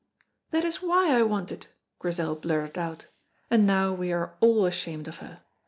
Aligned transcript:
"That 0.49 0.63
is 0.65 0.81
why 0.81 1.15
I 1.15 1.21
want 1.21 1.51
it," 1.51 1.67
Grizel 1.99 2.35
blurted 2.35 2.75
out, 2.75 3.05
and 3.51 3.67
now 3.67 3.93
we 3.93 4.11
are 4.11 4.35
all 4.41 4.65
ashamed 4.65 5.07
of 5.07 5.19
her. 5.19 5.43